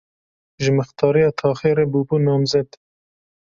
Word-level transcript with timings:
Ji 0.61 0.69
mixtariya 0.77 1.29
taxê 1.39 1.71
re 1.77 1.85
bûbû 1.91 2.15
namzet. 2.27 2.69